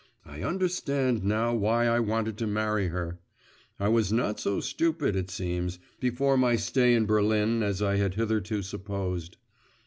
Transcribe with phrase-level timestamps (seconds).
[0.25, 3.19] I understand now why I wanted to marry her:
[3.79, 8.15] I was not so stupid, it seems, before my stay in Berlin as I had
[8.15, 9.37] hitherto supposed.